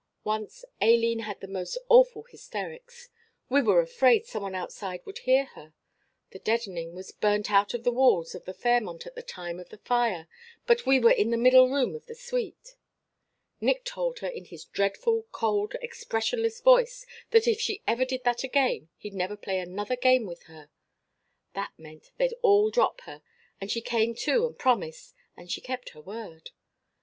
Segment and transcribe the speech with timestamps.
[0.23, 3.09] Once Aileen had the most awful hysterics.
[3.49, 5.75] We were afraid some one outside would hear her;
[6.31, 9.69] the deadening was burnt out of the walls of the Fairmont at the time of
[9.69, 10.27] the fire.
[10.65, 12.73] But we were in the middle room of the suite.
[13.59, 18.43] "Nick told her in his dreadful cold expressionless voice that if she ever did that
[18.43, 20.71] again he'd never play another game with her.
[21.53, 23.21] That meant that they'd all drop her,
[23.61, 26.49] and she came to and promised, and she kept her word.